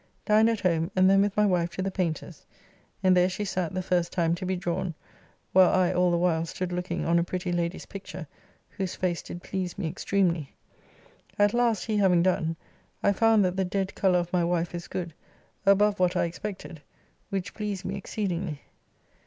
[0.25, 2.43] Dined at home and then with my wife to the Paynter's,
[3.03, 4.95] and there she sat the first time to be drawn,
[5.53, 8.25] while I all the while stood looking on a pretty lady's picture,
[8.67, 10.55] whose face did please me extremely.
[11.37, 12.55] At last, he having done,
[13.03, 15.13] I found that the dead colour of my wife is good,
[15.67, 16.81] above what I expected,
[17.29, 18.63] which pleased me exceedingly.